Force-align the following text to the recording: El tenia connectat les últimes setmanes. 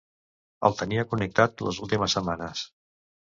El 0.69 0.77
tenia 0.79 1.03
connectat 1.11 1.63
les 1.67 1.81
últimes 1.87 2.17
setmanes. 2.17 2.65